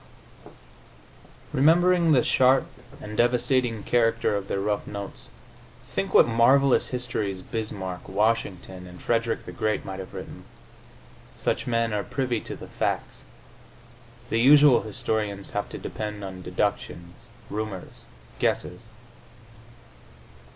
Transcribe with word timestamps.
Remembering 1.53 2.11
the 2.11 2.23
sharp 2.23 2.65
and 2.99 3.15
devastating 3.15 3.83
character 3.83 4.35
of 4.35 4.47
their 4.47 4.59
rough 4.59 4.87
notes, 4.87 5.29
think 5.87 6.11
what 6.11 6.27
marvelous 6.27 6.87
histories 6.87 7.43
Bismarck, 7.43 8.09
Washington 8.09 8.87
and 8.87 8.99
Frederick 8.99 9.45
the 9.45 9.51
Great 9.51 9.85
might 9.85 9.99
have 9.99 10.15
written! 10.15 10.45
Such 11.37 11.67
men 11.67 11.93
are 11.93 12.03
privy 12.03 12.41
to 12.41 12.55
the 12.55 12.65
facts; 12.65 13.25
the 14.31 14.39
usual 14.39 14.81
historians 14.81 15.51
have 15.51 15.69
to 15.69 15.77
depend 15.77 16.23
on 16.23 16.41
deductions, 16.41 17.29
rumors, 17.51 18.01
guesses. 18.39 18.87